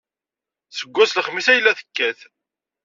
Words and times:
Seg 0.77 0.89
wass 0.95 1.13
n 1.13 1.17
lexmis 1.17 1.47
ay 1.53 1.59
la 1.61 1.77
tekkat. 1.79 2.19